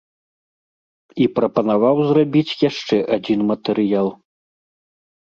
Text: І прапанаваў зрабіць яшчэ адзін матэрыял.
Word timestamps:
І 1.25 1.27
прапанаваў 1.35 1.95
зрабіць 2.09 2.59
яшчэ 2.69 2.95
адзін 3.19 3.39
матэрыял. 3.55 4.07